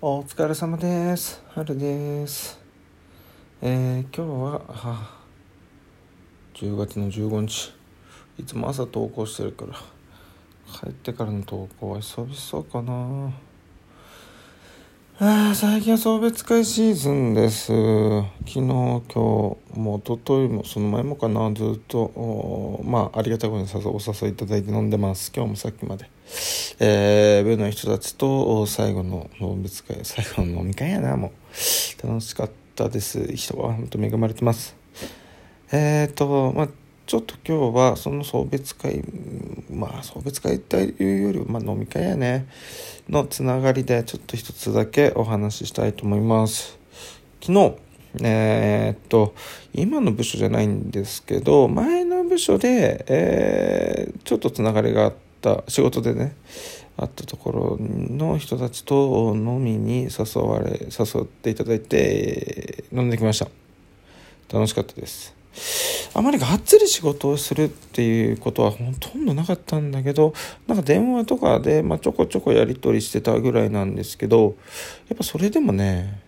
[0.00, 1.42] お疲れ様です。
[1.48, 2.56] 春です。
[3.60, 5.18] えー、今日は、はあ、
[6.54, 7.74] 10月の15日。
[8.38, 9.74] いつも朝投稿してるから、
[10.72, 13.32] 帰ってからの投稿は久々かな。
[15.20, 17.72] あー最近は送別会シーズンです。
[17.72, 17.74] 昨
[18.46, 19.56] 日、今日、も
[19.96, 25.32] う一昨日もその前もかな、ずっと、まあ、ありがたいことにお誘いいただいて飲んでます。
[25.34, 26.08] 今日もさっきまで。
[26.78, 31.32] えー、部の人たちと最後の送別会、最後の飲み会やな、も
[32.04, 32.06] う。
[32.06, 33.34] 楽しかったです。
[33.34, 34.76] 人は本当恵まれてます。
[35.72, 36.68] えーと、まあ
[37.08, 39.02] ちょっと今日はその送別会、
[39.70, 42.46] まあ送別会っていうよりは、まあ飲み会やね、
[43.08, 46.78] のつながりでちょっと一つだけお話ししたいと思います。
[47.40, 47.76] 昨日、
[48.22, 49.34] えーっと、
[49.72, 56.36] 今の部署じゃないんですけど、前の部署で、えーちょっとつながりがあった、仕事でね、
[56.98, 63.48] あったところの人たちと飲みに誘われ、誘っていただいて、飲んできました。
[64.52, 65.37] 楽しかったです。
[66.14, 70.34] あまりがっつり仕事をするっていうことはほとんどなかったんだけど、
[70.66, 74.56] なんか電話とかで、まあ、ちょこちょこやり取りしてたぐらいなんですけど、
[75.08, 76.20] やっぱそれでもね、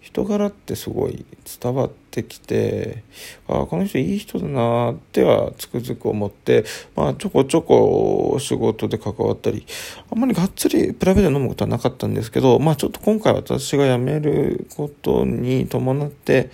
[0.00, 1.24] 人柄ってすごい
[1.60, 3.02] 伝わってきて、
[3.48, 6.64] ああ、この人いい人だなってはつくづく思って、
[6.94, 9.66] まあちょこちょこ仕事で関わったり、
[10.12, 16.50] あんまりがっつりプライベートで飲むことはなかったんですけど、まあちょっと今回私が辞めることに伴って、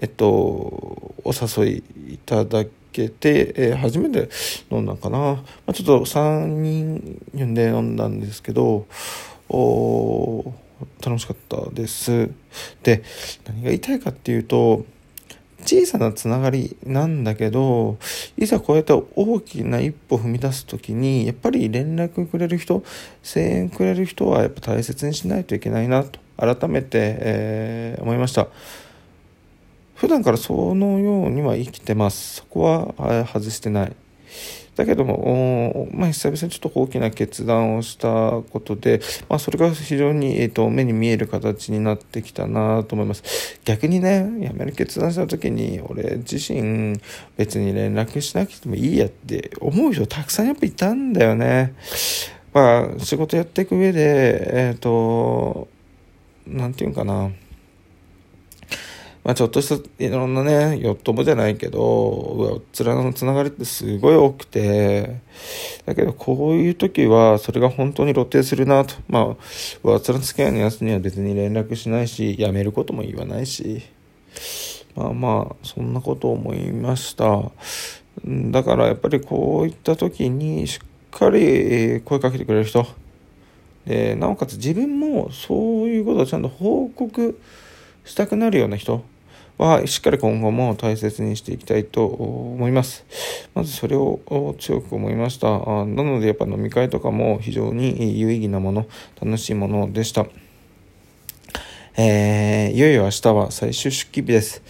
[0.00, 4.28] えっと、お誘いいただけて、えー初めて
[4.70, 5.18] 飲んだんかな。
[5.18, 8.86] まあ、ちょっと3人呼んで飲んだんですけど、
[9.48, 10.52] お
[11.04, 12.30] 楽しかったです。
[12.82, 13.02] で、
[13.46, 14.84] 何が言いたいかっていうと、
[15.62, 17.98] 小さなつながりなんだけど、
[18.36, 22.84] いざこうやって大きな一歩踏み出すときに、やっぱり連絡くれる人、
[23.22, 28.48] 声援くれる人はやっぱ大切にしないといけないなと、改めて、えー思いました。
[29.96, 32.36] 普段からそのようには生きてます。
[32.36, 33.96] そこは外してない。
[34.76, 43.58] だけども、まあ、久々にちょっと大きな決断をしたことで、まあ、それが非常に、えー、と目に見える形になってきたなと思います。
[43.64, 47.00] 逆にね、辞める決断した時に、俺自身
[47.38, 51.74] 別に連絡しなくてもいいやって思う人たくさんやっぱいたんだよね。
[52.52, 55.68] まあ、仕事やっていく上で、えっ、と、
[56.46, 57.30] なんていうんかな。
[59.26, 65.20] まあ、ちょっとしたいろんなね、よっともじゃないけど、上っ面のつながりってすごい多くて、
[65.84, 68.94] だけどこういう時はそれが本当に露呈するなと。
[69.08, 69.24] まあ、
[69.82, 73.82] 上っ面付き合いのやつには別に連絡しないし、辞めることも言わないし、
[74.94, 77.50] まあまあ、そんなことを思いました。
[78.24, 82.86] だからやっぱりこういった時にしっかり声かけてくれる人、
[83.86, 85.54] でなおかつ自分もそ
[85.86, 87.40] ういうことをちゃんと報告
[88.04, 89.02] したくなるような人
[89.58, 93.04] はしっかり今後も大切にしていきたいと思います。
[93.54, 94.20] まずそれを
[94.58, 95.48] 強く思いました。
[95.48, 98.86] なのでやっぱ飲み会とかも非常に有意義なもの、
[99.20, 100.26] 楽しいものでした。
[101.96, 104.62] えー、いよいよ明日は最終出勤日です。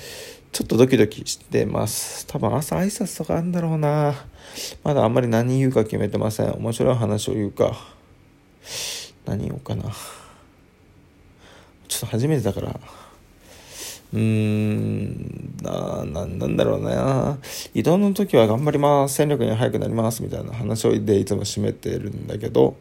[0.53, 2.25] ちょっとドキドキしてます。
[2.29, 4.15] 多分朝挨拶とかあるんだろうな。
[4.85, 6.53] まだあんまり何言うか決めてません。
[6.53, 7.77] 面白い話を言うか。
[9.27, 9.91] 何言おうかな。
[11.89, 12.81] ちょっと初めてだから。
[14.12, 17.39] うーんなななんだろうな。
[17.75, 19.17] 移動の時は頑張ります。
[19.17, 22.77] 戦力に早くなりますみたいな話をでいつも締めてるんだけど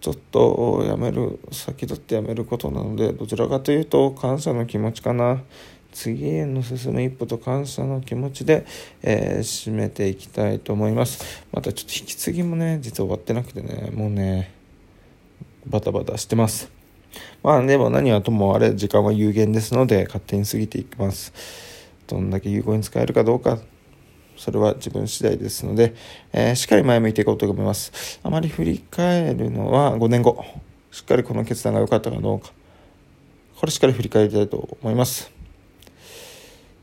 [0.00, 5.42] ちょっとやめる先立ってやめることなのでどちらかというと感謝の気持ちかな。
[5.92, 8.64] 次への進む一歩と感謝の気持ちで、
[9.02, 11.44] えー締めていきたいと思います。
[11.52, 14.54] またちょっと引き継ぎもね実は終わってなくてねもうね
[15.66, 16.81] バタバタしてます。
[17.42, 21.32] まあでも何はともあれ時間は有限ですので勝手に過ぎていきます。
[22.06, 23.58] どんだけ有効に使えるかどうか、
[24.36, 25.94] それは自分次第ですので、
[26.32, 28.20] えーしっかり前向いていこうと思います。
[28.22, 30.44] あまり振り返るのは5年後、
[30.90, 32.52] しっかりこの決断が良かったかどうか、
[33.56, 35.30] これしっかり振り返りたいと思います。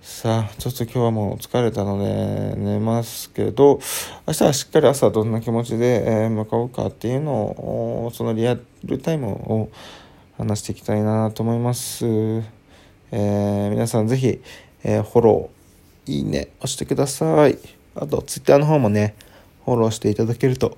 [0.02, 3.80] さあ、ちょっと今日はもう疲れたので寝ますけど、
[4.28, 9.70] 明日はしっかり朝どんな気持ちで、向かうかっていうのを、そのリアルタイムを
[10.40, 12.06] 話していきたいなと思います。
[12.06, 14.42] えー皆さんぜひ、
[14.86, 17.58] えーフォロー、いいね、押してください。
[17.94, 19.16] あと、ツイッターの方もね、
[19.66, 20.78] フォローしていただけると、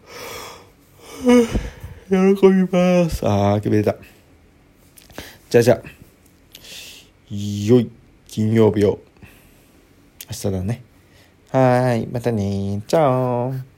[2.10, 2.18] 喜
[2.50, 3.22] びます。
[3.24, 3.96] あー、決めた。
[5.52, 5.88] じゃあじゃあ、
[7.30, 7.92] よい、
[8.28, 9.00] 金曜日を。
[10.28, 10.84] 明日だね。
[11.52, 13.71] はーい、またねチャオ